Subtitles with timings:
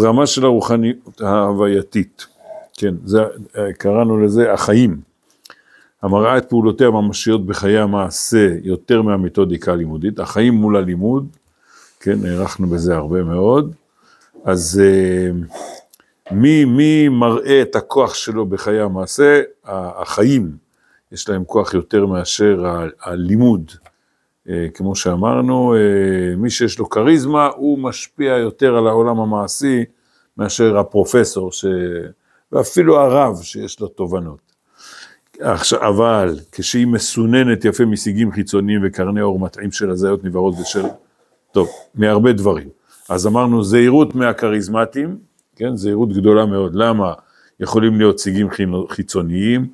[0.00, 2.26] רמה של הרוחניות ההווייתית,
[2.76, 3.22] כן, זה,
[3.78, 5.00] קראנו לזה החיים,
[6.02, 11.26] המראה את פעולותיה הממשיות בחיי המעשה יותר מהמתודיקה הלימודית, החיים מול הלימוד,
[12.00, 13.72] כן, נערכנו בזה הרבה מאוד,
[14.44, 19.40] אז uh, מי, מי מראה את הכוח שלו בחיי המעשה?
[19.64, 20.56] החיים,
[21.12, 22.64] יש להם כוח יותר מאשר
[23.02, 23.72] הלימוד.
[24.50, 29.84] אה, כמו שאמרנו, אה, מי שיש לו כריזמה, הוא משפיע יותר על העולם המעשי
[30.36, 31.64] מאשר הפרופסור, ש...
[32.52, 34.50] ואפילו הרב שיש לו תובנות.
[35.40, 40.84] עכשיו, אבל כשהיא מסוננת יפה משיגים חיצוניים וקרני אור מטעים של הזיות נבערות ושל,
[41.52, 42.68] טוב, מהרבה דברים.
[43.08, 45.18] אז אמרנו זהירות מהכריזמטים,
[45.56, 46.74] כן, זהירות גדולה מאוד.
[46.74, 47.12] למה?
[47.60, 48.48] יכולים להיות סיגים
[48.88, 49.68] חיצוניים,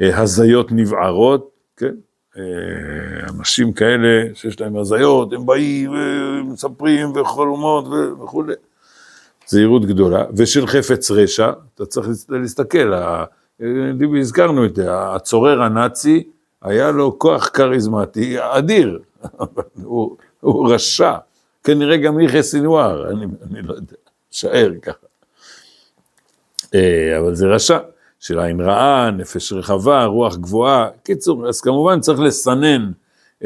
[0.00, 1.94] אה, הזיות נבערות, כן,
[3.28, 7.84] אנשים כאלה שיש להם הזיות, הם באים ומספרים וחלומות
[8.24, 8.54] וכולי.
[9.46, 12.92] זהירות גדולה, ושל חפץ רשע, אתה צריך להסתכל,
[14.20, 16.22] הזכרנו את זה, הצורר הנאצי,
[16.62, 18.98] היה לו כוח כריזמטי אדיר,
[19.82, 21.14] הוא, הוא רשע,
[21.64, 23.96] כנראה גם יחיא סינואר, אני, אני לא יודע,
[24.30, 25.06] שער ככה.
[26.74, 27.78] אה, אבל זה רשע.
[28.24, 30.88] של עין רעה, נפש רחבה, רוח גבוהה.
[31.02, 32.90] קיצור, אז כמובן צריך לסנן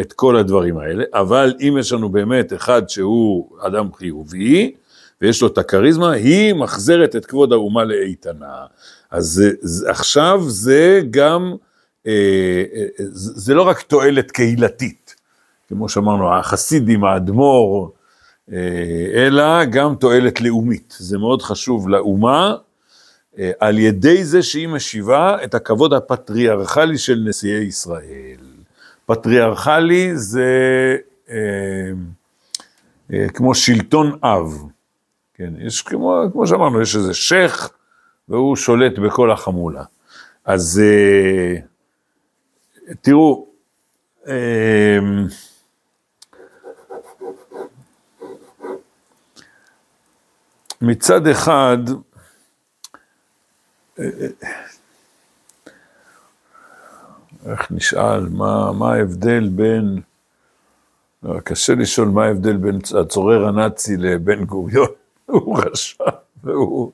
[0.00, 4.74] את כל הדברים האלה, אבל אם יש לנו באמת אחד שהוא אדם חיובי,
[5.20, 8.66] ויש לו את הכריזמה, היא מחזרת את כבוד האומה לאיתנה.
[9.10, 11.54] אז זה, עכשיו זה גם,
[12.06, 15.14] אה, אה, זה, לא רק תועלת קהילתית,
[15.68, 17.92] כמו שאמרנו, החסידים, האדמו"ר,
[18.52, 18.56] אה,
[19.14, 20.96] אלא גם תועלת לאומית.
[20.98, 22.54] זה מאוד חשוב לאומה,
[23.60, 28.40] על ידי זה שהיא משיבה את הכבוד הפטריארכלי של נשיאי ישראל.
[29.06, 30.46] פטריארכלי זה
[31.30, 31.36] אה,
[33.12, 34.62] אה, כמו שלטון אב,
[35.34, 37.70] כן, יש כמו, כמו שאמרנו, יש איזה שייח
[38.28, 39.84] והוא שולט בכל החמולה.
[40.44, 41.60] אז אה,
[43.00, 43.46] תראו,
[44.28, 44.98] אה,
[50.80, 51.78] מצד אחד,
[57.46, 60.00] איך נשאל, מה, מה ההבדל בין,
[61.44, 64.88] קשה לשאול מה ההבדל בין הצורר הנאצי לבן גוריון,
[65.26, 66.04] הוא רשע
[66.44, 66.92] והוא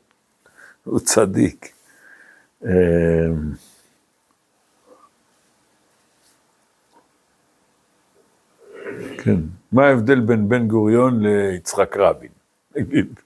[0.85, 1.73] הוא צדיק.
[2.65, 2.71] אמ,
[9.19, 9.41] כן,
[9.73, 12.31] מה ההבדל בין בן גוריון ליצחק רבין,
[12.77, 13.21] נגיד.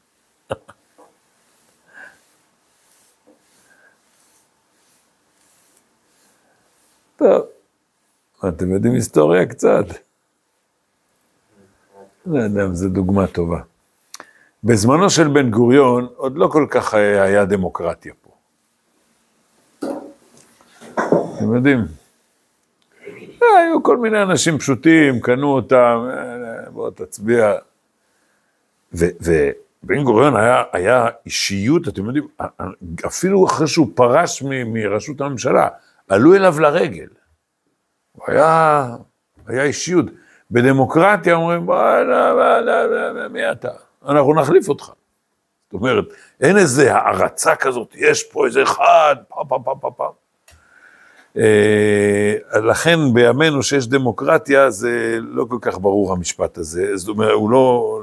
[7.19, 7.47] טוב,
[8.49, 9.85] אתם יודעים היסטוריה קצת?
[12.27, 13.61] לא יודע זו דוגמה טובה.
[14.65, 18.31] בזמנו של בן גוריון עוד לא כל כך היה דמוקרטיה פה.
[21.37, 21.79] אתם יודעים?
[23.41, 26.09] היו כל מיני אנשים פשוטים, קנו אותם,
[26.73, 27.53] בוא תצביע.
[28.93, 32.29] ובן גוריון היה, היה אישיות, אתם יודעים,
[33.07, 35.69] אפילו אחרי שהוא פרש מראשות הממשלה,
[36.09, 37.09] עלו אליו לרגל.
[38.13, 38.87] הוא היה,
[39.47, 40.07] היה אישיות.
[40.51, 43.71] בדמוקרטיה אומרים, בוא'נה, מי אתה?
[44.09, 44.85] אנחנו נחליף אותך.
[44.85, 46.05] זאת אומרת,
[46.41, 50.13] אין איזה הערצה כזאת, יש פה איזה אחד, פעם, פעם, פעם, פעם, פעם.
[52.63, 56.97] לכן בימינו שיש דמוקרטיה, זה לא כל כך ברור המשפט הזה.
[56.97, 58.01] זאת אומרת, הוא לא,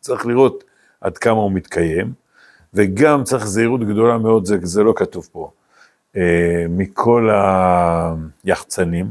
[0.00, 0.64] צריך לראות
[1.00, 2.12] עד כמה הוא מתקיים,
[2.74, 5.50] וגם צריך זהירות גדולה מאוד, זה, זה לא כתוב פה.
[6.16, 7.30] אה, מכל
[8.44, 9.10] היחצנים,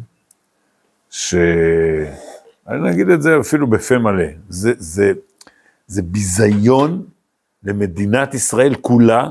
[1.09, 5.13] שאני אגיד את זה אפילו בפה מלא, זה, זה,
[5.87, 7.05] זה ביזיון
[7.63, 9.27] למדינת ישראל כולה,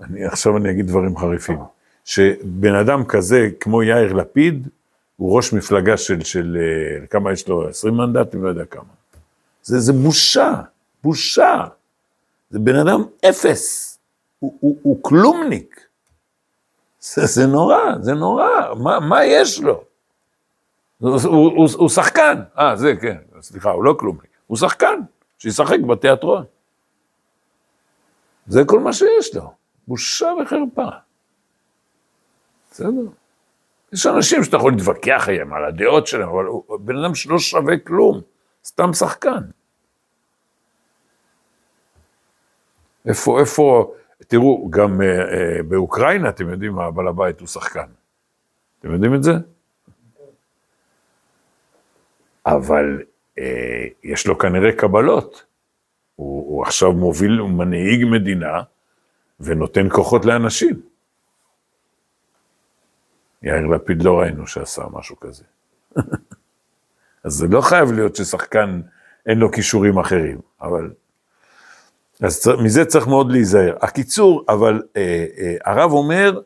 [0.00, 1.58] אני, עכשיו אני אגיד דברים חריפים,
[2.04, 4.68] שבן אדם כזה כמו יאיר לפיד,
[5.16, 8.82] הוא ראש מפלגה של, של אה, כמה יש לו, 20 מנדטים, לא יודע כמה.
[9.62, 10.54] זה, זה בושה,
[11.02, 11.64] בושה.
[12.50, 13.98] זה בן אדם אפס,
[14.38, 15.89] הוא, הוא, הוא כלומניק.
[17.00, 19.84] זה, זה נורא, זה נורא, מה, מה יש לו?
[20.98, 25.00] הוא, הוא, הוא, הוא שחקן, אה, זה כן, סליחה, הוא לא כלום, הוא שחקן,
[25.38, 26.44] שישחק בתיאטרון.
[28.46, 29.52] זה כל מה שיש לו,
[29.88, 30.88] בושה וחרפה.
[32.70, 32.88] בסדר?
[33.92, 37.78] יש אנשים שאתה יכול להתווכח עליהם, על הדעות שלהם, אבל הוא בן אדם שלא שווה
[37.78, 38.20] כלום,
[38.64, 39.40] סתם שחקן.
[43.06, 43.94] איפה, איפה,
[44.28, 47.86] תראו, גם uh, uh, באוקראינה, אתם יודעים מה, בעל הבית הוא שחקן.
[48.78, 49.32] אתם יודעים את זה?
[52.46, 53.02] אבל
[53.38, 53.42] uh,
[54.04, 55.44] יש לו כנראה קבלות.
[56.16, 58.62] הוא, הוא עכשיו מוביל, הוא מנהיג מדינה
[59.40, 60.80] ונותן כוחות לאנשים.
[63.42, 65.44] יאיר לפיד לא ראינו שעשה משהו כזה.
[67.24, 68.80] אז זה לא חייב להיות ששחקן
[69.26, 70.90] אין לו כישורים אחרים, אבל...
[72.20, 73.76] אז מזה צריך מאוד להיזהר.
[73.80, 76.40] הקיצור, אבל אה, אה, הרב אומר,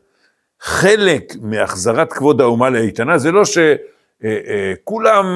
[0.61, 3.65] חלק מהחזרת כבוד האומה לאיתנה זה לא שכולם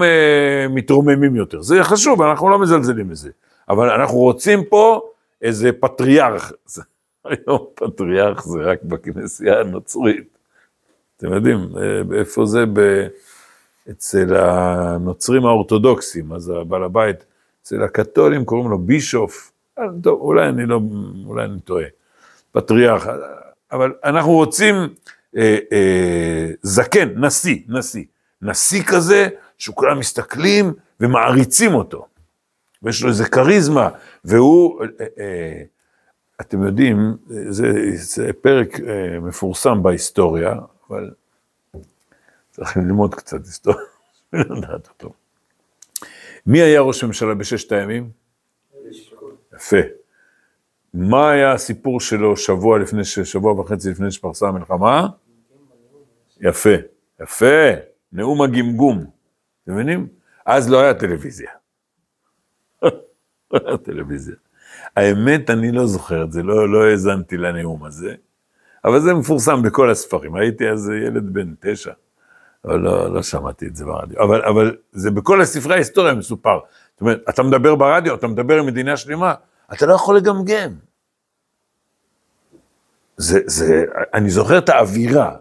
[0.02, 3.30] אה, אה, אה, מתרוממים יותר, זה חשוב, אנחנו לא מזלזלים בזה,
[3.68, 5.00] אבל אנחנו רוצים פה
[5.42, 6.52] איזה פטריארך,
[7.24, 10.38] היום פטריארך זה רק בכנסייה הנוצרית,
[11.16, 12.64] אתם יודעים, אה, איפה זה?
[12.72, 13.06] ב...
[13.90, 17.24] אצל הנוצרים האורתודוקסים, אז הבעל הבית,
[17.62, 19.52] אצל הקתולים קוראים לו בישוף,
[20.02, 20.80] טוב, אולי אני לא,
[21.26, 21.84] אולי אני טועה,
[22.52, 23.06] פטריארך,
[23.72, 24.74] אבל אנחנו רוצים
[25.36, 28.04] אה, אה, זקן, נשיא, נשיא,
[28.42, 29.28] נשיא כזה,
[29.58, 32.06] שכולם מסתכלים ומעריצים אותו,
[32.82, 33.88] ויש לו איזה כריזמה,
[34.24, 35.62] והוא, אה, אה,
[36.40, 37.16] אתם יודעים,
[37.48, 40.54] זה, זה פרק אה, מפורסם בהיסטוריה,
[40.90, 41.10] אבל
[42.50, 43.84] צריך ללמוד קצת היסטוריה,
[44.32, 45.12] ולדעת אותו.
[46.46, 48.10] מי היה ראש ממשלה בששת הימים?
[49.58, 49.76] יפה.
[50.94, 55.06] מה היה הסיפור שלו שבוע לפני, שבוע וחצי לפני שפרסה המלחמה?
[56.40, 56.74] יפה,
[57.22, 57.70] יפה,
[58.12, 58.98] נאום הגמגום.
[59.64, 60.08] אתם מבינים?
[60.46, 61.50] אז לא היה טלוויזיה.
[63.52, 64.34] לא היה טלוויזיה.
[64.96, 68.14] האמת, אני לא זוכר את זה, לא, לא האזנתי לנאום הזה,
[68.84, 70.34] אבל זה מפורסם בכל הספרים.
[70.34, 71.92] הייתי אז ילד בן תשע.
[72.64, 76.58] אבל לא, לא שמעתי את זה ברדיו, אבל, אבל זה בכל הספרי ההיסטוריה מסופר.
[76.98, 79.34] זאת אומרת, אתה מדבר ברדיו, אתה מדבר עם מדינה שלמה,
[79.72, 80.74] אתה לא יכול לגמגם.
[83.16, 83.84] זה, זה,
[84.14, 85.36] אני זוכר את האווירה.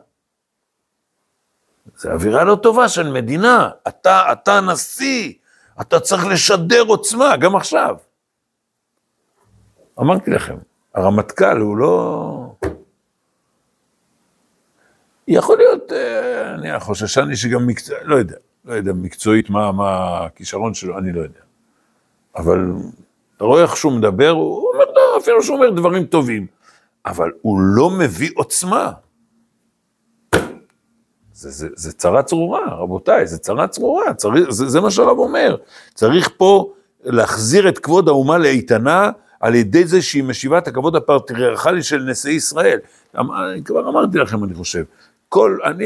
[1.97, 5.33] זו אווירה לא טובה של מדינה, אתה, אתה נשיא,
[5.81, 7.95] אתה צריך לשדר עוצמה, גם עכשיו.
[9.99, 10.57] אמרתי לכם,
[10.93, 12.55] הרמטכ"ל הוא לא...
[15.27, 20.73] יכול להיות, אה, אני חוששני שגם מקצוע, לא יודע, לא יודע מקצועית מה, מה הכישרון
[20.73, 21.46] שלו, אני לא יודע.
[22.37, 22.59] אבל
[23.35, 26.47] אתה רואה איך שהוא מדבר, הוא אומר, לא, אפילו שהוא אומר דברים טובים,
[27.05, 28.91] אבל הוא לא מביא עוצמה.
[31.33, 35.57] זה, זה, זה צרה צרורה, רבותיי, זה צרה צרורה, צריך, זה, זה מה שהרב אומר.
[35.93, 36.73] צריך פה
[37.03, 42.33] להחזיר את כבוד האומה לאיתנה על ידי זה שהיא משיבה את הכבוד הפטריארכלי של נשיאי
[42.33, 42.79] ישראל.
[43.19, 43.27] אמ,
[43.65, 44.83] כבר אמרתי לכם, אני חושב,
[45.29, 45.85] כל, אני,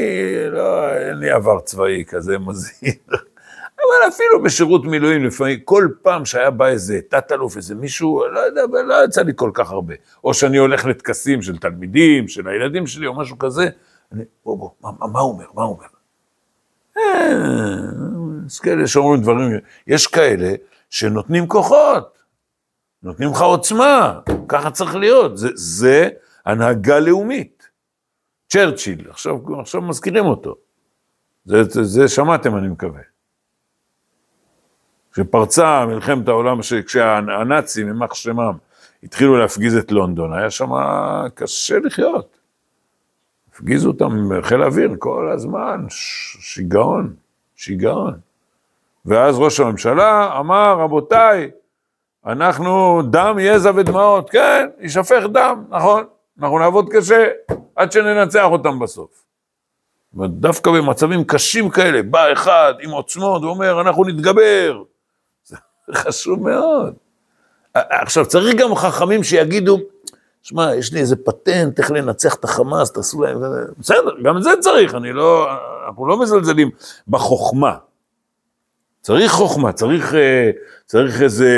[0.50, 2.94] לא, אין לי עבר צבאי כזה מזהיר,
[3.82, 8.62] אבל אפילו בשירות מילואים לפעמים, כל פעם שהיה בא איזה תת-אלוף, איזה מישהו, לא יודע,
[8.82, 9.94] לא יצא לי כל כך הרבה.
[10.24, 13.68] או שאני הולך לטקסים של תלמידים, של הילדים שלי, או משהו כזה,
[14.12, 15.86] אני, בוא, בוא, מה, מה הוא אומר, מה הוא אומר?
[16.98, 19.50] אה, יש כאלה שאומרים דברים,
[19.86, 20.54] יש כאלה
[20.90, 22.18] שנותנים כוחות,
[23.02, 26.08] נותנים לך עוצמה, ככה צריך להיות, זה, זה
[26.46, 27.68] הנהגה לאומית.
[28.48, 30.54] צ'רצ'יל, עכשיו, עכשיו מזכירים אותו.
[31.44, 33.00] זה, זה, זה שמעתם, אני מקווה.
[35.12, 38.52] כשפרצה מלחמת העולם, כשהנאצים, יימח שמם,
[39.02, 40.70] התחילו להפגיז את לונדון, היה שם
[41.34, 42.38] קשה לחיות.
[43.54, 47.14] הפגיזו אותם בחיל האוויר כל הזמן, שיגעון,
[47.56, 48.14] שיגעון.
[49.06, 51.50] ואז ראש הממשלה אמר, רבותיי,
[52.26, 56.04] אנחנו דם, יזע ודמעות, כן, יישפך דם, נכון,
[56.40, 57.28] אנחנו נעבוד קשה
[57.76, 59.24] עד שננצח אותם בסוף.
[60.14, 64.82] דווקא במצבים קשים כאלה, בא אחד עם עוצמות ואומר, אנחנו נתגבר.
[65.86, 66.94] זה חשוב מאוד.
[67.74, 69.80] עכשיו, צריך גם חכמים שיגידו,
[70.42, 73.38] שמע, יש לי איזה פטנט איך לנצח את החמאס, תעשו להם,
[73.78, 75.48] בסדר, גם את זה צריך, אני לא,
[75.86, 76.70] אנחנו לא מזלזלים
[77.08, 77.76] בחוכמה.
[79.02, 80.50] צריך חוכמה, צריך, אה,
[80.86, 81.48] צריך איזה,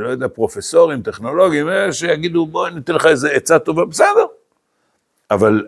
[0.00, 4.26] לא יודע, פרופסורים, טכנולוגים, אה, שיגידו, בואי ניתן לך איזה עצה טובה, בסדר.
[5.30, 5.66] אבל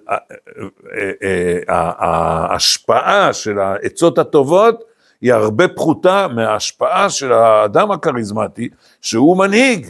[1.23, 4.85] אה, ההשפעה של העצות הטובות
[5.21, 8.69] היא הרבה פחותה מההשפעה של האדם הכריזמטי,
[9.01, 9.87] שהוא מנהיג,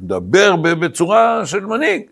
[0.00, 2.02] מדבר בצורה של מנהיג.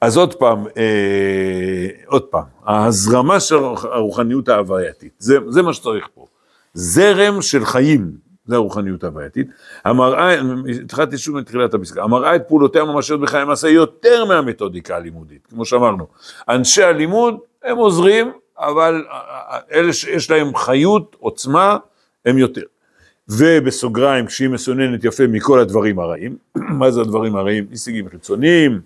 [0.00, 6.26] אז עוד פעם, אה, עוד פעם, ההזרמה של הרוחניות ההווייתית, זה, זה מה שצריך פה.
[6.74, 9.46] זרם של חיים, זה הרוחניות ההווייתית.
[9.84, 10.36] המראה,
[10.82, 16.06] התחלתי שוב מתחילת הפסקה, המראה את פעולותיה הממשיות בחיי המעשה יותר מהמתודיקה הלימודית, כמו שאמרנו.
[16.48, 19.04] אנשי הלימוד הם עוזרים, אבל
[19.72, 21.76] אלה שיש להם חיות, עוצמה,
[22.26, 22.62] הם יותר.
[23.28, 26.36] ובסוגריים, כשהיא מסוננת יפה מכל הדברים הרעים,
[26.78, 27.66] מה זה הדברים הרעים?
[27.70, 28.80] הישגים חיצוניים,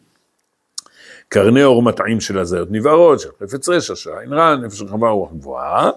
[1.28, 5.32] קרני אור מטעים של הזיות נבערות, של חפץ רשע, של עין רע, נפש רחבה רוח
[5.32, 5.90] גבוהה,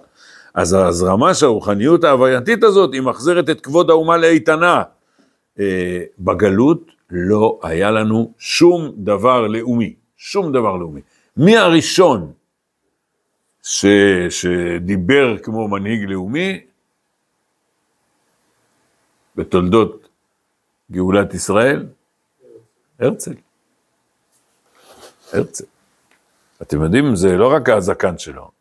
[0.53, 4.83] אז ההזרמה של הרוחניות ההווייתית הזאת, היא מחזרת את כבוד האומה לאיתנה.
[5.59, 11.01] אה, בגלות לא היה לנו שום דבר לאומי, שום דבר לאומי.
[11.37, 12.31] מי הראשון
[13.63, 13.85] ש,
[14.29, 16.59] שדיבר כמו מנהיג לאומי
[19.35, 20.07] בתולדות
[20.91, 21.85] גאולת ישראל?
[22.99, 23.33] הרצל.
[25.33, 25.65] הרצל.
[26.61, 28.51] אתם יודעים, זה לא רק הזקן שלו,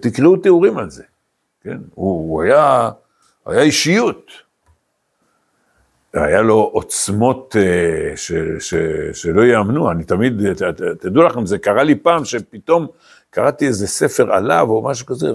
[0.00, 1.02] תקראו תיאורים על זה,
[1.60, 1.78] כן?
[1.94, 2.90] הוא, הוא היה,
[3.46, 4.30] היה אישיות.
[6.14, 8.74] היה לו עוצמות uh, ש, ש,
[9.12, 12.86] שלא יאמנו, אני תמיד, ת, ת, תדעו לכם, זה קרה לי פעם שפתאום
[13.30, 15.26] קראתי איזה ספר עליו או משהו כזה,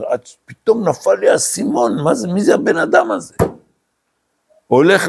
[0.46, 1.98] פתאום נפל לי האסימון,
[2.34, 3.36] מי זה הבן אדם הזה?
[4.68, 5.08] הולך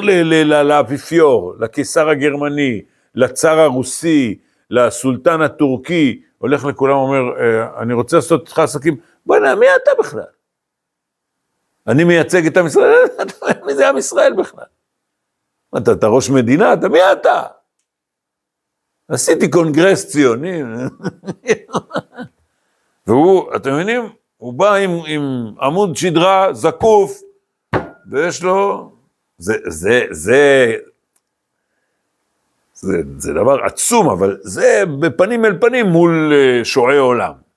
[0.64, 2.82] לאפיפיור, לקיסר הגרמני,
[3.14, 4.38] לצאר הרוסי,
[4.70, 8.96] לסולטן הטורקי, הולך לכולם, אומר, אה, אני רוצה לעשות איתך עסקים,
[9.28, 10.32] בוא'נה, מי אתה בכלל?
[11.87, 13.04] אני מייצג את עם ישראל,
[13.66, 14.64] מי זה עם ישראל בכלל?
[15.76, 17.42] אתה, אתה ראש מדינה, אתה מי אתה?
[19.08, 20.62] עשיתי קונגרס ציוני.
[23.06, 24.02] והוא, אתם מבינים?
[24.37, 27.20] הוא בא עם, עם עמוד שדרה זקוף,
[28.11, 28.90] ויש לו,
[29.38, 30.75] זה, זה, זה,
[32.75, 37.48] זה, זה דבר עצום, אבל זה בפנים אל פנים מול uh, שועי עולם.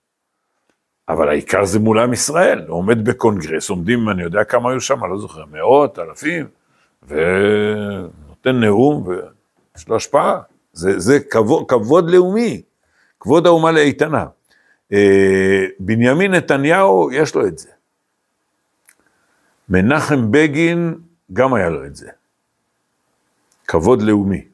[1.11, 5.03] אבל העיקר זה מול עם ישראל, הוא עומד בקונגרס, עומדים, אני יודע כמה היו שם,
[5.03, 6.47] אני לא זוכר, מאות, אלפים,
[7.07, 10.39] ונותן נאום, ויש לו השפעה.
[10.73, 12.61] זה, זה כבוד, כבוד לאומי,
[13.19, 14.25] כבוד האומה לאיתנה.
[14.93, 14.95] Uh,
[15.79, 17.69] בנימין נתניהו, יש לו את זה.
[19.69, 20.95] מנחם בגין,
[21.33, 22.09] גם היה לו את זה.
[23.67, 24.45] כבוד לאומי.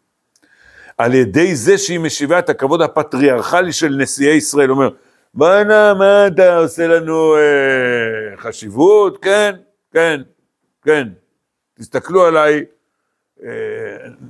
[0.98, 4.90] על ידי זה שהיא משיבה את הכבוד הפטריארכלי של נשיאי ישראל, אומר,
[5.38, 9.18] בואנה, מה אתה עושה לנו אה, חשיבות?
[9.24, 9.56] כן,
[9.94, 10.22] כן,
[10.82, 11.08] כן.
[11.74, 12.66] תסתכלו עליי,
[13.44, 13.50] אה,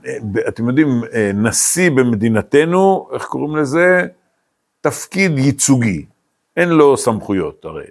[0.06, 4.08] אה, אתם יודעים, אה, נשיא במדינתנו, איך קוראים לזה?
[4.82, 6.06] תפקיד ייצוגי,
[6.58, 7.88] אין לו סמכויות הרי.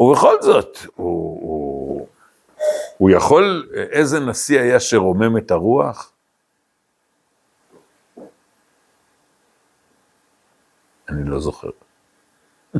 [0.00, 2.06] ובכל זאת, הוא, הוא,
[2.98, 6.12] הוא יכול, איזה נשיא היה שרומם את הרוח?
[11.08, 11.70] אני לא זוכר.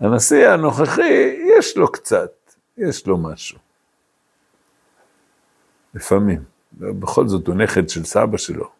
[0.00, 2.32] הנשיא הנוכחי, יש לו קצת,
[2.76, 3.58] יש לו משהו.
[5.94, 6.44] לפעמים.
[6.72, 8.70] בכל זאת הוא נכד של סבא שלו.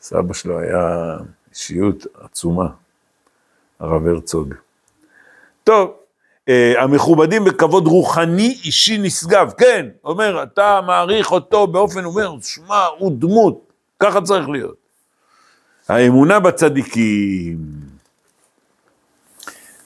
[0.00, 1.16] סבא שלו היה
[1.50, 2.68] אישיות עצומה,
[3.78, 4.54] הרב הרצוג.
[5.64, 5.97] טוב,
[6.78, 13.72] המכובדים בכבוד רוחני אישי נשגב, כן, אומר, אתה מעריך אותו באופן, אומר, שמע, הוא דמות,
[14.00, 14.76] ככה צריך להיות.
[15.88, 17.58] האמונה בצדיקים,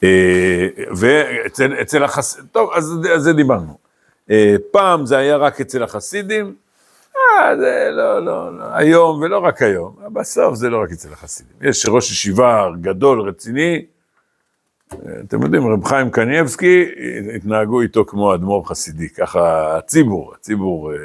[0.02, 3.78] אה, ואצל החסידים, טוב, אז על זה דיברנו.
[4.30, 6.54] אה, פעם זה היה רק אצל החסידים,
[7.16, 11.56] אה, זה לא, לא, לא, היום ולא רק היום, בסוף זה לא רק אצל החסידים.
[11.60, 13.84] יש ראש ישיבה גדול, רציני,
[15.20, 16.84] אתם יודעים, רב חיים קניאבסקי,
[17.36, 20.96] התנהגו איתו כמו אדמו"ר חסידי, ככה הציבור, הציבור אה,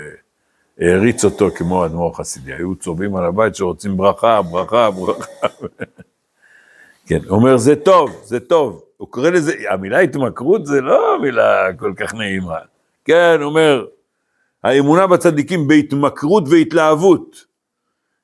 [0.79, 5.47] העריץ אותו כמו אדמו"ר חסידי, היו צובעים על הבית שרוצים ברכה, ברכה, ברכה.
[7.07, 8.83] כן, הוא אומר, זה טוב, זה טוב.
[8.97, 12.57] הוא קורא לזה, המילה התמכרות זה לא מילה כל כך נעימה.
[13.05, 13.85] כן, הוא אומר,
[14.63, 17.45] האמונה בצדיקים בהתמכרות והתלהבות,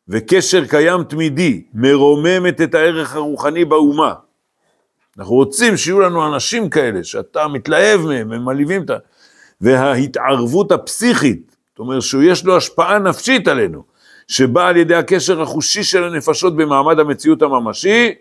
[0.07, 4.13] וקשר קיים תמידי, מרוממת את הערך הרוחני באומה.
[5.17, 8.97] אנחנו רוצים שיהיו לנו אנשים כאלה, שאתה מתלהב מהם, הם מלהיבים את ה...
[9.61, 13.83] וההתערבות הפסיכית, זאת אומרת שיש לו השפעה נפשית עלינו,
[14.27, 18.13] שבאה על ידי הקשר החושי של הנפשות במעמד המציאות הממשי,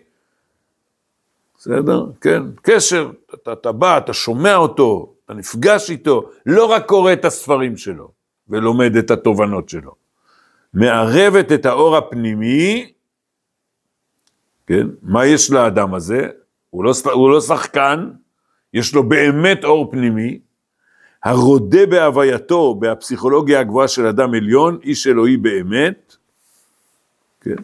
[1.57, 2.05] בסדר?
[2.21, 7.25] כן, קשר, אתה, אתה בא, אתה שומע אותו, אתה נפגש איתו, לא רק קורא את
[7.25, 8.11] הספרים שלו
[8.49, 9.95] ולומד את התובנות שלו,
[10.73, 12.91] מערבת את האור הפנימי,
[14.67, 16.29] כן, מה יש לאדם הזה?
[16.73, 18.09] הוא לא, הוא לא שחקן,
[18.73, 20.39] יש לו באמת אור פנימי,
[21.23, 26.15] הרודה בהווייתו, בפסיכולוגיה הגבוהה של אדם עליון, איש אלוהי באמת,
[27.41, 27.55] כן?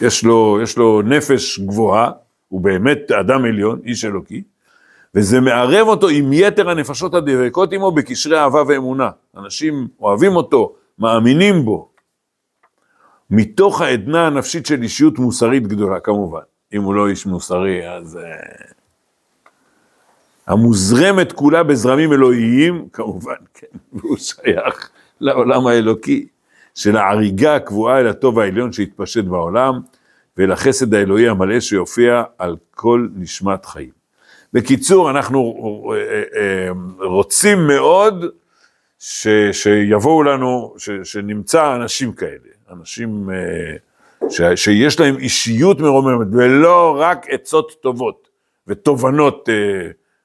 [0.00, 2.10] יש לו, יש לו נפש גבוהה,
[2.48, 4.42] הוא באמת אדם עליון, איש אלוקי,
[5.14, 9.10] וזה מערב אותו עם יתר הנפשות הדבקות עמו בקשרי אהבה ואמונה.
[9.36, 11.90] אנשים אוהבים אותו, מאמינים בו.
[13.30, 16.40] מתוך העדנה הנפשית של אישיות מוסרית גדולה, כמובן.
[16.72, 18.16] אם הוא לא איש מוסרי, אז...
[18.16, 18.72] Uh,
[20.48, 26.26] המוזרמת כולה בזרמים אלוהיים, כמובן, כן, והוא שייך לעולם האלוקי,
[26.74, 29.80] של ההריגה הקבועה אל הטוב העליון שהתפשט בעולם,
[30.36, 33.90] ואל החסד האלוהי המלא שיופיע על כל נשמת חיים.
[34.52, 35.54] בקיצור, אנחנו
[35.94, 36.68] אה, אה,
[37.06, 38.24] רוצים מאוד
[38.98, 43.30] ש, שיבואו לנו, ש, שנמצא אנשים כאלה, אנשים
[44.30, 48.28] ש, שיש להם אישיות מרוממת, ולא רק עצות טובות
[48.66, 49.48] ותובנות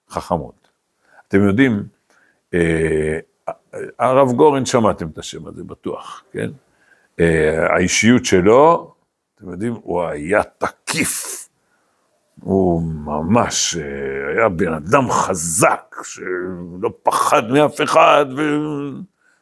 [0.10, 0.68] חכמות.
[1.28, 1.84] אתם יודעים,
[4.00, 6.50] הרב גורן, שמעתם את השם הזה בטוח, כן?
[7.70, 8.94] האישיות שלו,
[9.36, 11.40] אתם יודעים, הוא היה תקיף.
[12.42, 13.76] הוא ממש
[14.36, 18.26] היה בן אדם חזק, שלא פחד מאף אחד,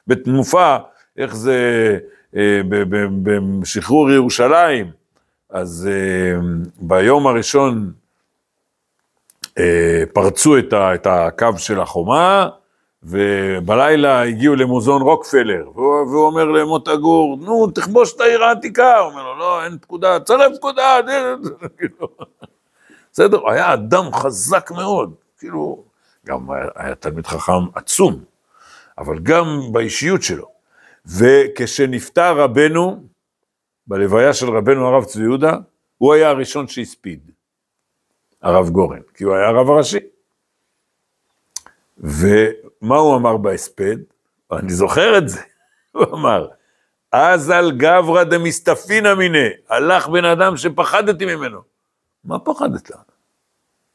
[0.08, 0.78] ובתנופה,
[1.18, 2.00] איך זה
[3.62, 4.92] בשחרור ירושלים.
[5.50, 5.90] אז
[6.80, 7.92] ביום הראשון
[10.14, 12.50] פרצו את הקו של החומה,
[13.04, 19.24] ובלילה הגיעו למוזיאון רוקפלר, והוא אומר למוטה גור, נו, תכבוש את העיר העתיקה, הוא אומר
[19.24, 21.00] לו, לא, אין פקודה, צרף פקודה,
[23.14, 25.84] בסדר, היה אדם חזק מאוד, כאילו,
[26.26, 28.24] גם היה תלמיד חכם עצום,
[28.98, 30.51] אבל גם באישיות שלו.
[31.06, 33.04] וכשנפטר רבנו,
[33.88, 35.58] בלוויה של רבנו הרב צבי יהודה,
[35.98, 37.32] הוא היה הראשון שהספיד,
[38.42, 40.00] הרב גורן, כי הוא היה הרב הראשי.
[41.98, 43.98] ומה הוא אמר בהספד?
[44.52, 45.42] אני זוכר את זה,
[45.92, 46.48] הוא אמר,
[47.12, 51.62] אז על גברא דמסתפינא מיניה, הלך בן אדם שפחדתי ממנו.
[52.24, 52.92] מה פחדת?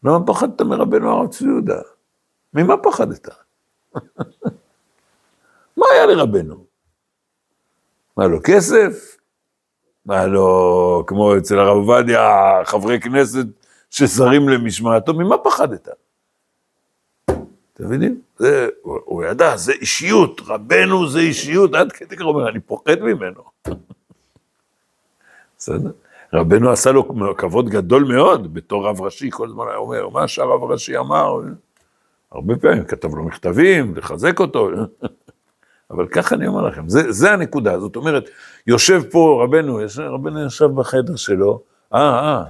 [0.03, 1.81] למה פחדת מרבנו הרב צבי יהודה?
[2.55, 3.29] ממה פחדת?
[5.77, 6.66] מה היה לרבנו?
[8.17, 9.17] מה לו כסף?
[10.07, 13.47] מה לו, כמו אצל הרב עובדיה, חברי כנסת
[13.91, 15.89] ששרים למשמעתו, ממה פחדת?
[17.25, 18.21] אתם מבינים?
[18.39, 23.01] זה, הוא, הוא ידע, זה אישיות, רבנו זה אישיות, עד כדי כך אומר, אני פוחד
[23.01, 23.43] ממנו.
[25.59, 25.91] בסדר?
[26.33, 30.63] רבנו עשה לו כבוד גדול מאוד, בתור רב ראשי, כל הזמן היה אומר, מה שהרב
[30.63, 31.41] הראשי אמר,
[32.33, 34.71] הרבה פעמים כתב לו מכתבים, לחזק אותו,
[35.91, 38.31] אבל ככה אני אומר לכם, זה, זה הנקודה, זאת אומרת,
[38.67, 41.63] יושב פה רבנו, רבנו ישב בחדר שלו,
[41.95, 42.45] אה, אה,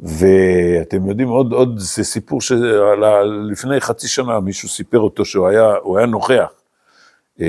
[0.00, 2.40] ואתם יודעים, עוד, עוד זה סיפור
[3.50, 6.52] לפני חצי שנה, מישהו סיפר אותו שהוא היה, היה נוכח.
[7.40, 7.46] אה,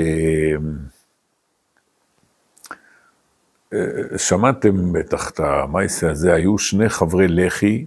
[3.72, 7.86] אה, שמעתם בטח את המייסה הזה, היו שני חברי לח"י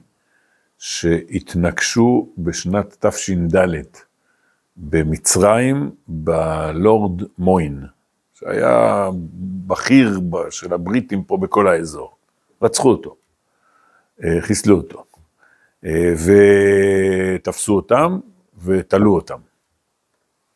[0.78, 3.56] שהתנגשו בשנת תש"ד
[4.78, 7.86] במצרים בלורד מוין,
[8.34, 9.10] שהיה
[9.68, 12.16] בכיר של הבריטים פה בכל האזור.
[12.62, 13.16] רצחו אותו.
[14.24, 15.04] אה, חיסלו אותו.
[15.86, 16.14] אה,
[17.36, 18.20] ותפסו אותם
[18.64, 19.38] ותלו אותם.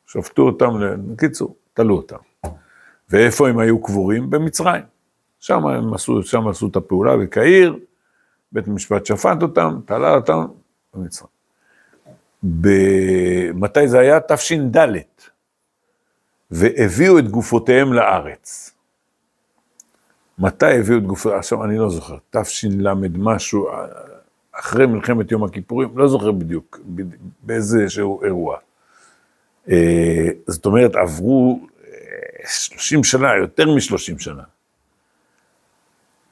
[0.07, 0.69] שפטו אותם,
[1.07, 2.17] בקיצור, תלו אותם.
[3.10, 4.29] ואיפה הם היו קבורים?
[4.29, 4.84] במצרים.
[5.39, 7.79] שם הם עשו, שם עשו את הפעולה בקהיר,
[8.51, 10.45] בית המשפט שפט אותם, תלה אותם
[10.93, 11.40] במצרים.
[13.54, 14.19] מתי זה היה?
[14.19, 14.77] תש"ד,
[16.51, 18.71] והביאו את גופותיהם לארץ.
[20.39, 23.67] מתי הביאו את גופי, עכשיו אני לא זוכר, תש"ל משהו,
[24.51, 26.80] אחרי מלחמת יום הכיפורים, לא זוכר בדיוק
[27.43, 28.58] באיזה שהוא אירוע.
[29.69, 31.60] אה, זאת אומרת, עברו
[32.45, 34.43] 30 אה, שנה, יותר מ-30 שנה.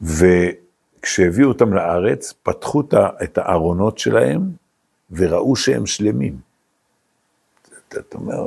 [0.01, 2.83] וכשהביאו אותם לארץ, פתחו
[3.23, 4.41] את הארונות שלהם
[5.11, 6.37] וראו שהם שלמים.
[7.87, 8.45] אתה אומר,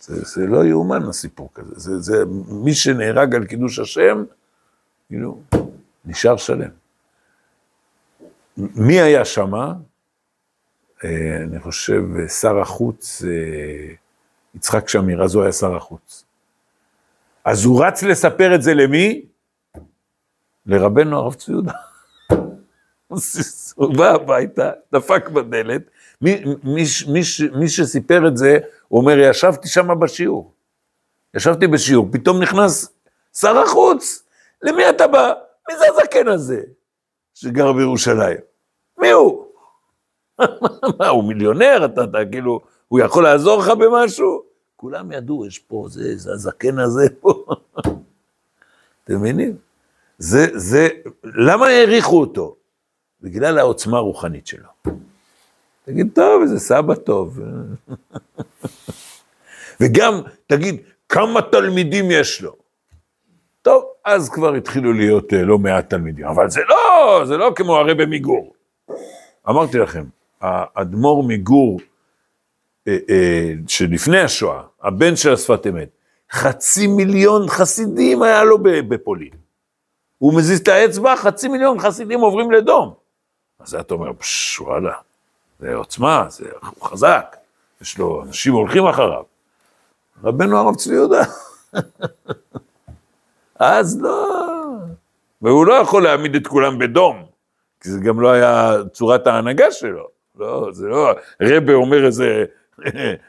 [0.00, 4.24] זה, זה לא יאומן הסיפור כזה, זה, זה מי שנהרג על קידוש השם,
[5.08, 5.40] כאילו,
[6.04, 6.70] נשאר שלם.
[8.56, 9.72] מי היה שמה?
[11.04, 12.02] אה, אני חושב,
[12.40, 13.94] שר החוץ, אה,
[14.54, 16.24] יצחק שמיר, אז הוא היה שר החוץ.
[17.44, 19.22] אז הוא רץ לספר את זה למי?
[20.66, 21.72] לרבנו הרב צבי יהודה.
[23.74, 25.82] הוא בא הביתה, דפק בדלת,
[26.20, 27.20] מי, מי, מי,
[27.52, 30.52] מי שסיפר את זה, הוא אומר, ישבתי שם בשיעור.
[31.34, 32.92] ישבתי בשיעור, פתאום נכנס
[33.36, 34.22] שר החוץ,
[34.62, 35.32] למי אתה בא?
[35.68, 36.60] מי זה הזקן הזה
[37.34, 38.38] שגר בירושלים?
[38.98, 39.46] מי הוא?
[40.98, 41.84] מה, הוא מיליונר?
[41.84, 44.42] אתה, אתה כאילו, הוא יכול לעזור לך במשהו?
[44.76, 47.44] כולם ידעו, יש פה, זה, זה הזקן הזה פה.
[49.04, 49.56] אתם מבינים?
[50.18, 50.88] זה, זה,
[51.24, 52.56] למה העריכו אותו?
[53.24, 54.68] בגלל העוצמה הרוחנית שלו.
[55.84, 57.40] תגיד, טוב, איזה סבא טוב.
[59.80, 60.76] וגם, תגיד,
[61.08, 62.56] כמה תלמידים יש לו?
[63.62, 67.76] טוב, אז כבר התחילו להיות uh, לא מעט תלמידים, אבל זה לא, זה לא כמו
[67.76, 68.54] הרבי מגור.
[69.48, 70.04] אמרתי לכם,
[70.40, 72.90] האדמו"ר מגור, uh, uh,
[73.66, 75.88] שלפני השואה, הבן של השפת אמת,
[76.32, 79.30] חצי מיליון חסידים היה לו בפולין.
[80.18, 83.03] הוא מזיז את האצבע, חצי מיליון חסידים עוברים לדום.
[83.64, 84.92] אז אתה אומר, פשש, וואלה,
[85.60, 86.48] זה עוצמה, זה
[86.82, 87.36] חזק,
[87.80, 89.22] יש לו, אנשים הולכים אחריו.
[90.24, 91.24] רבנו הרב צבי יהודה.
[93.58, 94.28] אז לא,
[95.42, 97.24] והוא לא יכול להעמיד את כולם בדום,
[97.80, 100.08] כי זה גם לא היה צורת ההנהגה שלו.
[100.38, 101.10] לא, זה לא,
[101.42, 102.44] רבה אומר איזה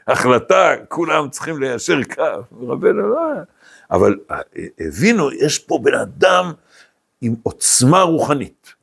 [0.08, 2.22] החלטה, כולם צריכים ליישר קו,
[2.68, 3.42] רבנו לא היה.
[3.90, 4.40] אבל אה,
[4.80, 6.52] הבינו, יש פה בן אדם
[7.20, 8.75] עם עוצמה רוחנית.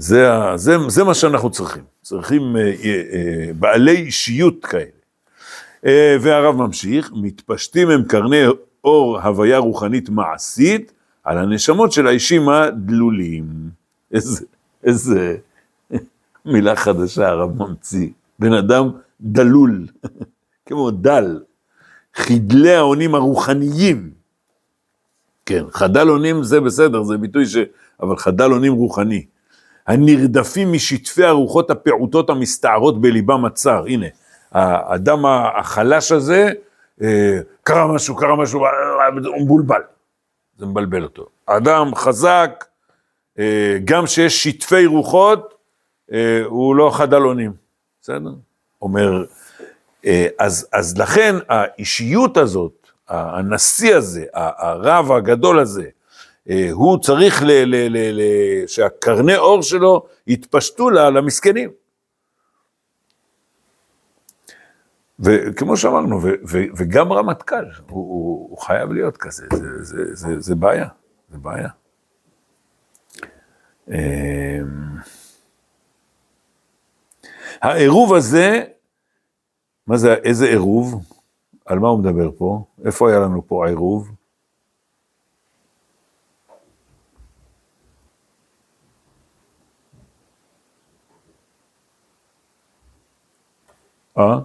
[0.00, 4.84] זה, זה, זה מה שאנחנו צריכים, צריכים אה, אה, בעלי אישיות כאלה.
[5.86, 8.42] אה, והרב ממשיך, מתפשטים הם קרני
[8.84, 10.92] אור הוויה רוחנית מעשית
[11.24, 13.46] על הנשמות של האישים הדלולים.
[14.12, 14.44] איזה,
[14.84, 15.36] איזה
[16.44, 18.08] מילה חדשה הרב ממציא.
[18.38, 19.86] בן אדם דלול,
[20.66, 21.40] כמו דל.
[22.14, 24.10] חדלי האונים הרוחניים.
[25.46, 27.56] כן, חדל אונים זה בסדר, זה ביטוי ש...
[28.02, 29.24] אבל חדל אונים רוחני.
[29.90, 33.84] הנרדפים משטפי הרוחות הפעוטות המסתערות בליבם הצר.
[33.88, 34.06] הנה,
[34.52, 36.52] האדם החלש הזה,
[37.02, 38.60] אה, קרה משהו, קרה משהו,
[39.26, 39.80] הוא מבולבל.
[40.58, 41.26] זה מבלבל אותו.
[41.46, 42.64] אדם חזק,
[43.38, 45.54] אה, גם שיש שטפי רוחות,
[46.12, 47.52] אה, הוא לא חדל אונים.
[48.02, 48.30] בסדר?
[48.82, 49.24] אומר,
[50.38, 55.88] אז, אז לכן האישיות הזאת, הנשיא הזה, הרב הגדול הזה,
[56.72, 58.22] הוא צריך ל, ל, ל, ל,
[58.66, 61.70] שהקרני אור שלו יתפשטו למסכנים.
[65.20, 70.40] וכמו שאמרנו, ו, ו, וגם רמטכ"ל, הוא, הוא, הוא חייב להיות כזה, זה, זה, זה,
[70.40, 70.88] זה בעיה,
[71.28, 71.68] זה בעיה.
[73.88, 73.94] אמ,
[77.60, 78.64] העירוב הזה,
[79.86, 81.04] מה זה, איזה עירוב?
[81.66, 82.64] על מה הוא מדבר פה?
[82.84, 84.10] איפה היה לנו פה העירוב?
[94.18, 94.38] אה?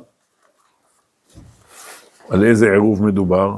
[2.30, 3.58] על איזה עירוב מדובר?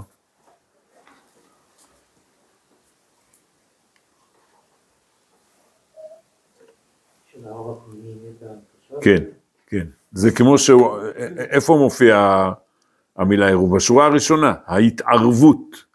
[9.02, 9.24] כן,
[9.67, 9.88] כן.
[10.12, 11.00] זה כמו שהוא,
[11.38, 12.50] איפה מופיע
[13.15, 13.76] המילה עירוב?
[13.76, 15.86] בשורה הראשונה, ההתערבות.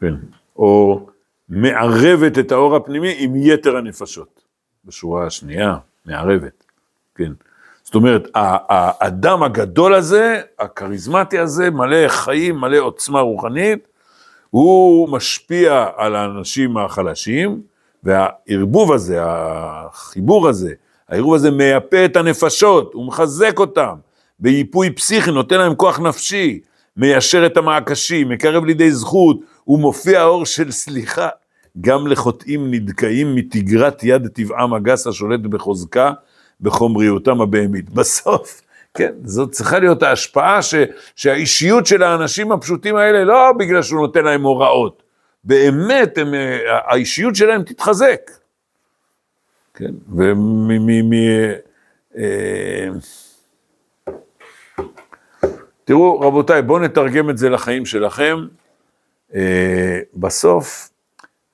[0.00, 0.14] כן.
[0.56, 1.06] או
[1.48, 4.42] מערבת את האור הפנימי עם יתר הנפשות.
[4.84, 6.64] בשורה השנייה, מערבת.
[7.14, 7.32] כן.
[7.90, 13.88] זאת אומרת, האדם הגדול הזה, הכריזמטי הזה, מלא חיים, מלא עוצמה רוחנית,
[14.50, 17.60] הוא משפיע על האנשים החלשים,
[18.04, 20.72] והערבוב הזה, החיבור הזה,
[21.08, 23.94] העירוב הזה מייפה את הנפשות, הוא מחזק אותם,
[24.38, 26.60] בייפוי פסיכי, נותן להם כוח נפשי,
[26.96, 31.28] מיישר את המעקשים, מקרב לידי זכות, הוא מופיע אור של סליחה.
[31.80, 36.12] גם לחוטאים נדכאים מתגרת יד טבעם הגס השולט בחוזקה,
[36.62, 37.90] בחומריותם הבהמית.
[37.98, 38.62] בסוף,
[38.94, 40.74] כן, זאת צריכה להיות ההשפעה ש,
[41.16, 45.02] שהאישיות של האנשים הפשוטים האלה, לא בגלל שהוא נותן להם הוראות,
[45.44, 46.34] באמת הם,
[46.86, 48.30] האישיות שלהם תתחזק.
[49.74, 51.12] כן, ומ...
[52.18, 52.88] אה,
[55.84, 58.36] תראו, רבותיי, בואו נתרגם את זה לחיים שלכם.
[59.34, 60.90] אה, בסוף,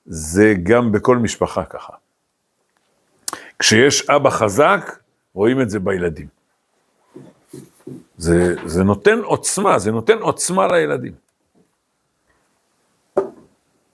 [0.05, 1.93] זה גם בכל משפחה ככה.
[3.59, 4.99] כשיש אבא חזק,
[5.33, 6.27] רואים את זה בילדים.
[8.17, 11.13] זה, זה נותן עוצמה, זה נותן עוצמה לילדים.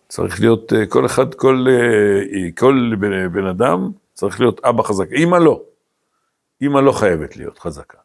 [0.08, 5.12] צריך להיות, אה, כל אחד, כל, אה, כל בן, בן אדם צריך להיות אבא חזק.
[5.12, 5.62] אמא לא.
[6.62, 7.98] אמא לא חייבת להיות חזקה.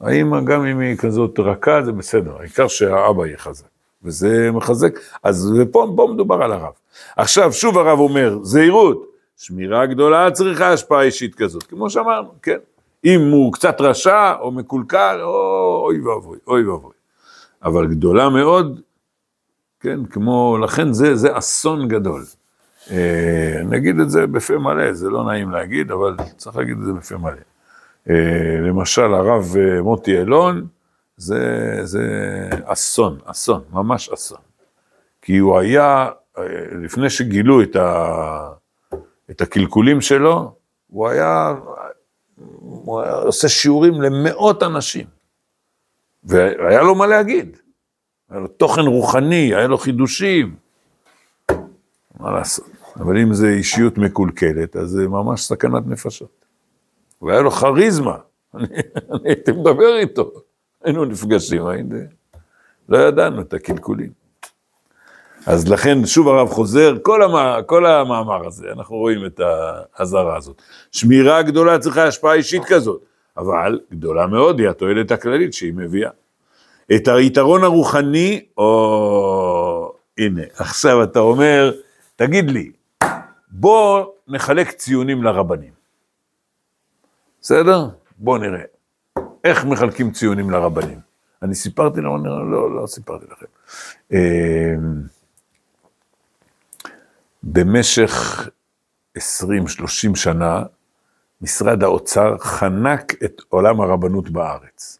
[0.00, 3.66] האמא, גם אם היא כזאת רכה, זה בסדר, העיקר שהאבא יהיה חזק.
[4.02, 6.72] וזה מחזק, אז פה, פה מדובר על הרב.
[7.16, 9.11] עכשיו, שוב הרב אומר, זהירות,
[9.42, 12.58] שמירה גדולה צריכה השפעה אישית כזאת, כמו שאמרנו, כן.
[13.04, 16.92] אם הוא קצת רשע או מקולקל, אוי ואבוי, אוי ואבוי.
[17.64, 18.80] אבל גדולה מאוד,
[19.80, 22.24] כן, כמו, לכן זה, זה אסון גדול.
[22.90, 26.92] אה, נגיד את זה בפה מלא, זה לא נעים להגיד, אבל צריך להגיד את זה
[26.92, 27.42] בפה מלא.
[28.10, 30.66] אה, למשל, הרב אה, מוטי אלון,
[31.16, 32.08] זה, זה
[32.64, 34.40] אסון, אסון, ממש אסון.
[35.22, 36.44] כי הוא היה, אה,
[36.82, 38.61] לפני שגילו את ה...
[39.32, 40.54] את הקלקולים שלו,
[40.86, 41.54] הוא היה,
[42.36, 45.06] הוא היה עושה שיעורים למאות אנשים,
[46.24, 47.56] והיה לו מה להגיד.
[48.30, 50.54] היה לו תוכן רוחני, היה לו חידושים.
[52.20, 52.66] מה לעשות?
[52.96, 56.44] אבל אם זה אישיות מקולקלת, אז זה ממש סכנת נפשות.
[57.22, 58.16] והיה לו כריזמה,
[58.54, 58.66] אני,
[59.10, 60.30] אני הייתי מדבר איתו.
[60.84, 61.96] היינו נפגשים, היינו,
[62.88, 64.21] לא ידענו את הקלקולים.
[65.46, 67.62] אז לכן שוב הרב חוזר, כל, המ...
[67.66, 69.40] כל המאמר הזה, אנחנו רואים את
[69.94, 70.62] האזהרה הזאת.
[70.92, 73.00] שמירה גדולה צריכה השפעה אישית כזאת,
[73.36, 76.10] אבל גדולה מאוד היא התועלת הכללית שהיא מביאה.
[76.94, 81.72] את היתרון הרוחני, או הנה, עכשיו אתה אומר,
[82.16, 82.70] תגיד לי,
[83.50, 85.72] בוא נחלק ציונים לרבנים.
[87.40, 87.88] בסדר?
[88.18, 88.62] בוא נראה.
[89.44, 90.98] איך מחלקים ציונים לרבנים?
[91.42, 93.46] אני סיפרתי להם, לא, לא סיפרתי לכם.
[97.42, 98.48] במשך
[99.18, 99.20] 20-30
[100.14, 100.62] שנה,
[101.40, 104.98] משרד האוצר חנק את עולם הרבנות בארץ.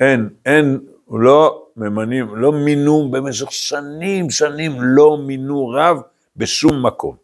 [0.00, 0.80] אין, אין,
[1.10, 6.00] לא ממנים, לא מינו במשך שנים, שנים לא מינו רב
[6.36, 7.16] בשום מקום.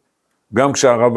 [0.55, 1.13] גם כשהרב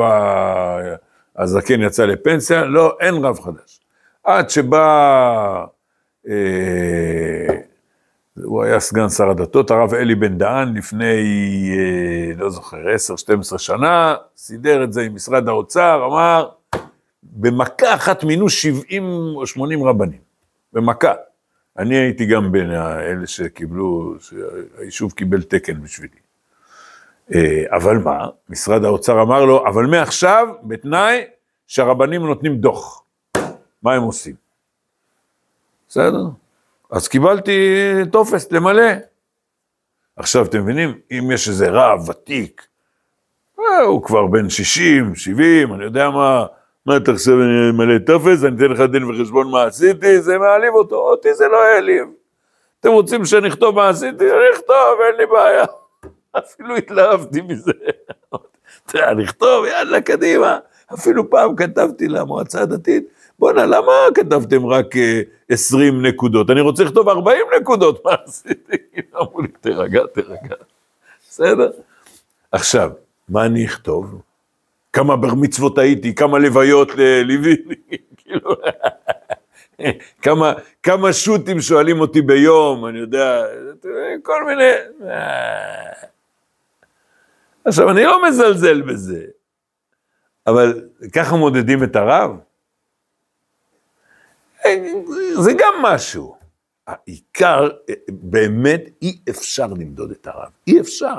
[1.37, 3.79] הזקן יצא לפנסיה, לא, אין רב חדש.
[4.23, 5.65] עד שבא,
[6.27, 7.55] אה,
[8.43, 11.06] הוא היה סגן שר הדתות, הרב אלי בן דהן, לפני,
[11.78, 12.78] אה, לא זוכר,
[13.54, 16.49] 10-12 שנה, סידר את זה עם משרד האוצר, אמר,
[17.23, 19.04] במכה אחת מינו 70
[19.36, 20.19] או 80 רבנים,
[20.73, 21.13] במכה.
[21.78, 26.17] אני הייתי גם בין אלה שקיבלו, שהיישוב קיבל תקן בשבילי.
[27.34, 31.23] אה, אבל מה, משרד האוצר אמר לו, אבל מעכשיו, בתנאי
[31.67, 33.04] שהרבנים נותנים דוח.
[33.84, 34.36] מה הם עושים?
[35.89, 36.23] בסדר?
[36.91, 38.91] אז קיבלתי טופס למלא.
[40.15, 42.67] עכשיו, אתם מבינים, אם יש איזה רב ותיק,
[43.60, 46.45] אה, הוא כבר בן 60, 70, אני יודע מה,
[46.86, 50.73] מה אתה עכשיו אני מלא טופס, אני אתן לך דין וחשבון מה עשיתי, זה מעליב
[50.73, 52.06] אותו, אותי זה לא העליב.
[52.80, 54.32] אתם רוצים שאני אכתוב מה עשיתי?
[54.32, 55.65] אני אכתוב, אין לי בעיה.
[56.39, 57.71] אפילו התלהבתי מזה.
[58.86, 60.60] אתה יודע, לכתוב, יאללה, קדימה.
[60.93, 63.04] אפילו פעם כתבתי למועצה הדתית,
[63.39, 64.95] בואנה, למה כתבתם רק
[65.49, 66.49] 20 אה, נקודות?
[66.49, 68.78] אני רוצה לכתוב 40 נקודות, מה עשיתי?
[69.21, 70.56] אמרו לי, תירגע, תירגע.
[71.30, 71.71] בסדר?
[72.52, 72.91] עכשיו,
[73.30, 74.21] מה אני אכתוב?
[74.93, 76.91] כמה בר מצוות הייתי, כמה לוויות
[77.25, 77.75] ליוויתי,
[78.17, 78.52] כאילו,
[80.23, 83.45] כמה, כמה שו"תים שואלים אותי ביום, אני יודע,
[84.23, 84.71] כל מיני...
[87.65, 89.25] עכשיו, אני לא מזלזל בזה,
[90.47, 90.82] אבל
[91.13, 92.48] ככה מודדים את הרב?
[95.43, 96.36] זה גם משהו.
[96.88, 97.69] העיקר,
[98.10, 101.17] באמת אי אפשר למדוד את הרב, אי אפשר.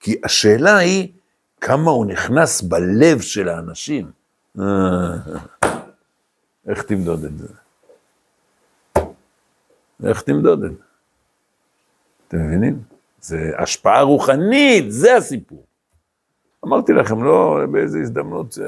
[0.00, 1.08] כי השאלה היא,
[1.60, 4.10] כמה הוא נכנס בלב של האנשים.
[6.68, 7.48] איך תמדוד את זה?
[10.04, 10.82] איך תמדוד את זה?
[12.28, 12.82] אתם מבינים?
[13.20, 15.64] זה השפעה רוחנית, זה הסיפור.
[16.64, 18.58] אמרתי לכם, לא, באיזה הזדמנות,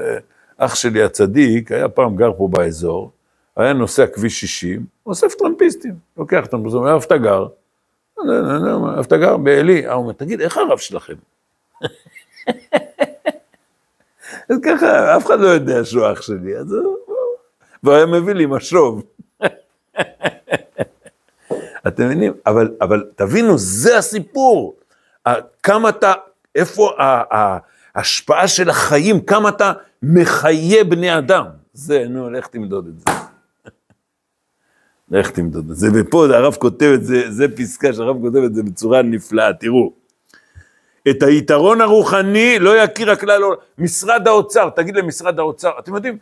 [0.57, 3.11] אח שלי הצדיק היה פעם גר פה באזור,
[3.57, 7.47] היה נוסע כביש 60, אוסף טרמפיסטים, לוקח הוא אומר, איפה אתה גר?
[8.17, 9.37] איפה אתה גר?
[9.37, 9.85] בעלי.
[9.85, 11.13] הוא אומר, תגיד, איך הרב שלכם?
[14.49, 16.97] אז ככה, אף אחד לא יודע שהוא אח שלי, אז הוא...
[17.83, 19.03] והוא היה מביא לי משוב.
[21.87, 22.33] אתם מבינים?
[22.45, 24.75] אבל, אבל תבינו, זה הסיפור.
[25.63, 26.13] כמה אתה,
[26.55, 26.91] איפה
[27.95, 31.45] ההשפעה של החיים, כמה אתה מחיה בני אדם.
[31.73, 33.05] זה, נו, לך תמדוד את זה.
[35.11, 35.87] לך תמדוד את זה.
[35.93, 39.93] ופה הרב כותב את זה, זה פסקה שהרב כותב את זה בצורה נפלאה, תראו.
[41.09, 43.41] את היתרון הרוחני לא יכיר הכלל,
[43.77, 46.17] משרד האוצר, תגיד למשרד האוצר, אתם יודעים,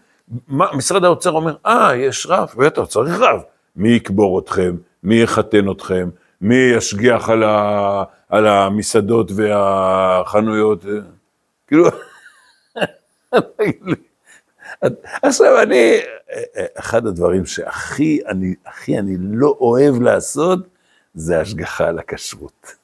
[0.48, 3.42] מה, משרד האוצר אומר, אה, יש רב, בטח, צריך רב.
[3.76, 4.76] מי יקבור אתכם?
[5.04, 6.10] מי יחתן אתכם?
[6.42, 10.86] מי ישגיח על, ה, על המסעדות והחנויות?
[11.68, 11.86] כאילו,
[15.22, 16.00] עכשיו אני,
[16.80, 20.60] אחד הדברים שהכי אני, הכי אני לא אוהב לעשות,
[21.14, 22.76] זה השגחה על הכשרות.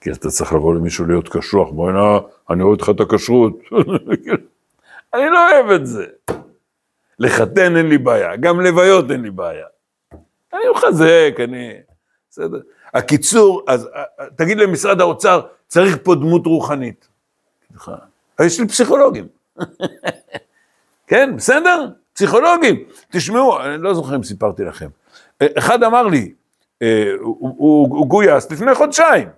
[0.00, 2.18] כי אתה צריך לבוא למישהו להיות קשוח, בואי נא,
[2.50, 3.58] אני רואה איתך את הכשרות.
[5.14, 6.06] אני לא אוהב את זה.
[7.18, 9.66] לחתן אין לי בעיה, גם לוויות אין לי בעיה.
[10.52, 11.72] אני מחזק, אני...
[12.30, 12.60] בסדר.
[12.94, 13.88] הקיצור, אז
[14.36, 17.08] תגיד למשרד האוצר, צריך פה דמות רוחנית.
[18.40, 19.37] יש לי פסיכולוגים.
[21.06, 21.88] כן, בסדר?
[22.12, 22.84] פסיכולוגים.
[23.12, 24.88] תשמעו, אני לא זוכר אם סיפרתי לכם.
[25.42, 26.32] אחד אמר לי,
[26.82, 29.28] אה, הוא, הוא, הוא גויס לפני חודשיים.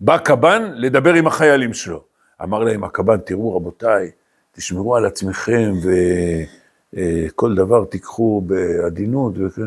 [0.00, 2.04] בא קב"ן לדבר עם החיילים שלו.
[2.42, 4.10] אמר להם הקב"ן, תראו רבותיי,
[4.52, 9.32] תשמרו על עצמכם וכל אה, דבר תיקחו בעדינות.
[9.38, 9.62] וכן.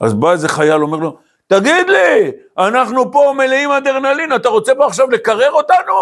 [0.00, 4.86] אז בא איזה חייל, אומר לו, תגיד לי, אנחנו פה מלאים אדרנלין, אתה רוצה פה
[4.86, 5.94] עכשיו לקרר אותנו?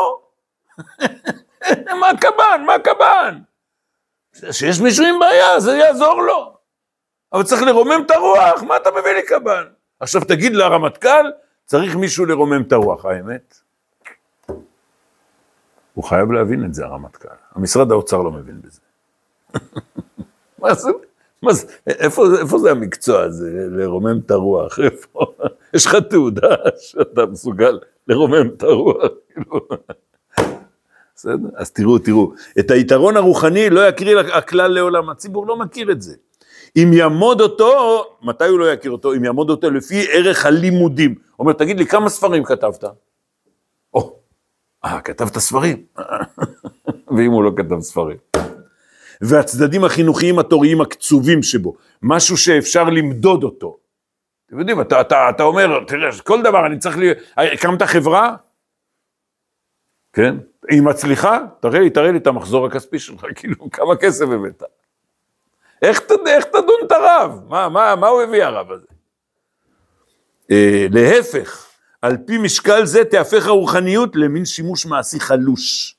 [2.00, 2.62] מה קב"ן?
[2.66, 3.38] מה קב"ן?
[4.52, 6.56] שיש מישהו עם בעיה, זה יעזור לו.
[7.32, 9.64] אבל צריך לרומם את הרוח, מה אתה מביא לי קב"ן?
[10.00, 11.30] עכשיו תגיד לרמטכ"ל,
[11.64, 13.58] צריך מישהו לרומם את הרוח, האמת?
[15.94, 17.28] הוא חייב להבין את זה, הרמטכ"ל.
[17.54, 18.80] המשרד האוצר לא מבין בזה.
[20.58, 20.90] מה זה?
[21.42, 21.66] מה זה?
[21.86, 24.78] איפה, איפה זה המקצוע הזה, לרומם את הרוח?
[24.84, 25.26] איפה?
[25.74, 29.68] יש לך תעודה שאתה מסוגל לרומם את הרוח, כאילו.
[31.22, 31.48] בסדר?
[31.56, 32.32] אז תראו, תראו.
[32.58, 36.14] את היתרון הרוחני לא יקריא הכלל לעולם, הציבור לא מכיר את זה.
[36.76, 39.14] אם יעמוד אותו, מתי הוא לא יכיר אותו?
[39.14, 41.14] אם יעמוד אותו לפי ערך הלימודים.
[41.38, 42.84] אומר, תגיד לי, כמה ספרים כתבת?
[43.94, 44.16] או,
[44.84, 45.82] אה, כתבת ספרים.
[47.16, 48.16] ואם הוא לא כתב ספרים.
[49.20, 53.78] והצדדים החינוכיים התוריים הקצובים שבו, משהו שאפשר למדוד אותו.
[54.46, 57.02] אתם יודעים, אתה, אתה, אתה אומר, תראה, כל דבר אני צריך, ל...
[57.36, 58.34] הקמת חברה?
[60.12, 60.36] כן?
[60.68, 61.38] היא מצליחה?
[61.60, 64.62] תראה לי, תראה לי את המחזור הכספי שלך, כאילו, כמה כסף הבאת?
[65.82, 67.40] איך, איך תדון את הרב?
[67.48, 68.86] מה, מה, מה הוא הביא הרב הזה?
[70.50, 71.66] אה, להפך,
[72.02, 75.96] על פי משקל זה תהפך הרוחניות למין שימוש מעשי חלוש.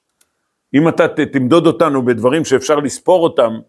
[0.73, 3.59] אם אתה תמדוד אותנו בדברים שאפשר לספור אותם,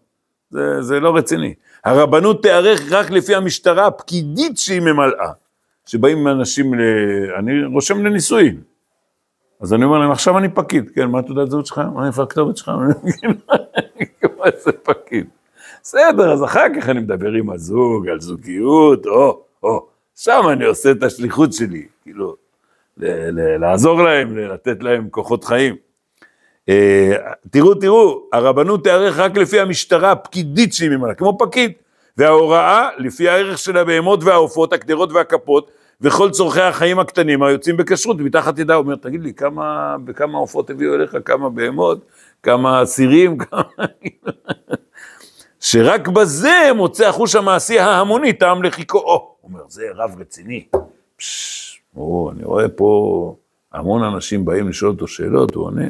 [0.49, 1.53] זה, זה לא רציני.
[1.85, 5.31] הרבנות תיערך רק לפי המשטרה הפקידית שהיא ממלאה.
[5.85, 6.81] שבאים אנשים, ל...
[7.39, 8.61] אני רושם לנישואין.
[9.59, 11.81] אז אני אומר להם, עכשיו אני פקיד, כן, מה תעודת זהות שלך?
[11.93, 12.71] מה איפה הכתובת שלך?
[14.37, 15.27] מה זה פקיד?
[15.83, 20.91] בסדר, אז אחר כך אני מדבר עם הזוג, על זוגיות, או, או, שם אני עושה
[20.91, 22.35] את השליחות שלי, כאילו,
[23.59, 25.75] לעזור להם, לתת להם כוחות חיים.
[26.69, 27.13] אה,
[27.49, 31.71] תראו, תראו, הרבנות תיערך רק לפי המשטרה הפקידית שהיא ממנה, כמו פקיד,
[32.17, 38.59] וההוראה לפי הערך של הבהמות והעופות, הקדרות והכפות, וכל צורכי החיים הקטנים היוצאים בכשרות, מתחת
[38.59, 42.05] ידה, הוא אומר, תגיד לי, כמה, בכמה עופות הביאו אליך, כמה בהמות,
[42.43, 43.61] כמה סירים, כמה...
[45.59, 48.97] שרק בזה מוצא החוש המעשי ההמוני טעם לחיקו.
[48.97, 50.65] הוא אומר, זה רב רציני.
[51.17, 53.35] פשש, או, אני רואה פה
[53.73, 55.85] המון אנשים באים לשאול אותו שאלות, הוא עונה.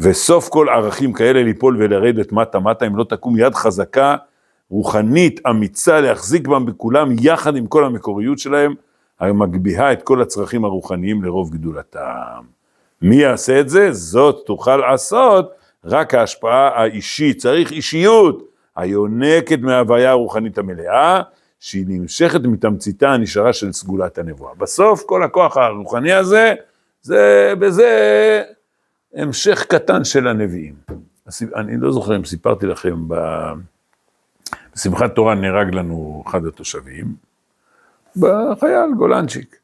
[0.00, 4.16] וסוף כל ערכים כאלה ליפול ולרדת מטה מטה, אם לא תקום יד חזקה,
[4.74, 8.74] רוחנית, אמיצה, להחזיק בם בכולם, יחד עם כל המקוריות שלהם,
[9.20, 12.42] המגביהה את כל הצרכים הרוחניים לרוב גדולתם.
[13.02, 13.92] מי יעשה את זה?
[13.92, 15.52] זאת תוכל לעשות
[15.84, 18.42] רק ההשפעה האישית, צריך אישיות,
[18.76, 21.22] היונקת מההוויה הרוחנית המלאה,
[21.60, 24.54] שהיא נמשכת מתמציתה הנשארה של סגולת הנבואה.
[24.58, 26.54] בסוף כל הכוח הרוחני הזה,
[27.02, 28.42] זה בזה
[29.14, 30.74] המשך קטן של הנביאים.
[31.54, 32.96] אני לא זוכר אם סיפרתי לכם,
[34.74, 37.14] בשמחת תורה נהרג לנו אחד התושבים,
[38.16, 39.56] בחייל גולנצ'יק,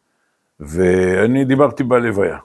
[0.60, 2.38] ואני דיברתי בלוויה,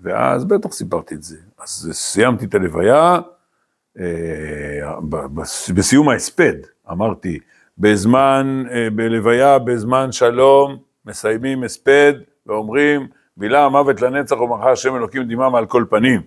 [0.00, 1.36] ואז בטח סיפרתי את זה.
[1.58, 3.18] אז סיימתי את הלוויה,
[4.00, 4.04] אה,
[5.74, 6.54] בסיום ההספד,
[6.90, 7.38] אמרתי,
[7.78, 12.12] בזמן, אה, בלוויה, בזמן שלום, מסיימים הספד
[12.46, 16.20] ואומרים, בילה המוות לנצח ומחר השם אלוקים דמעה מעל כל פנים.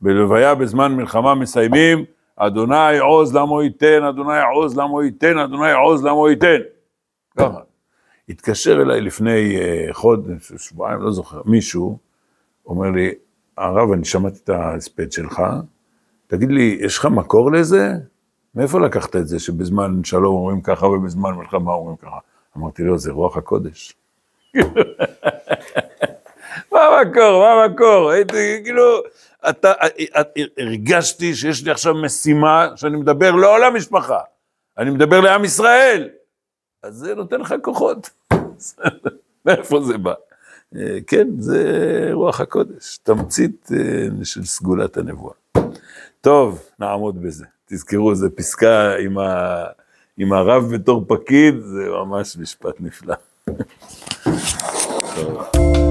[0.00, 2.04] בלוויה בזמן מלחמה מסיימים,
[2.36, 6.58] אדוני עוז למו ייתן, אדוני עוז למו ייתן, אדוני עוז למו ייתן.
[7.38, 7.60] ככה.
[8.28, 11.98] התקשר אליי לפני אה, חודש, שבועיים, לא זוכר, מישהו,
[12.66, 13.14] אומר לי,
[13.56, 15.42] הרב, אני שמעתי את ההספד שלך,
[16.26, 17.92] תגיד לי, יש לך מקור לזה?
[18.54, 22.18] מאיפה לקחת את זה שבזמן שלום אומרים ככה ובזמן מלחמה אומרים ככה?
[22.56, 23.94] אמרתי לו, זה רוח הקודש.
[26.72, 28.10] מה המקור, מה המקור?
[28.10, 29.02] הייתי, כאילו,
[29.48, 29.72] אתה,
[30.58, 34.18] הרגשתי שיש לי עכשיו משימה שאני מדבר לא על המשפחה,
[34.78, 36.08] אני מדבר לעם ישראל.
[36.82, 38.10] אז זה נותן לך כוחות.
[39.46, 40.14] מאיפה זה בא?
[40.76, 45.34] אה, כן, זה רוח הקודש, תמצית אה, של סגולת הנבואה.
[46.20, 47.44] טוב, נעמוד בזה.
[47.66, 49.64] תזכרו, זו פסקה עם, ה...
[50.16, 53.14] עם הרב בתור פקיד, זה ממש משפט נפלא.